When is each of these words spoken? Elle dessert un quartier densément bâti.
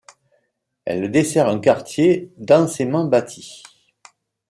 Elle 0.83 1.11
dessert 1.11 1.47
un 1.47 1.59
quartier 1.59 2.33
densément 2.39 3.05
bâti. 3.05 3.61